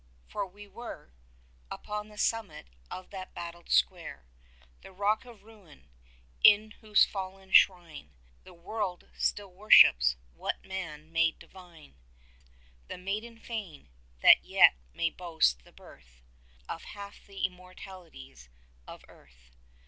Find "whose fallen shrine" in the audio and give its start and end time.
6.79-8.15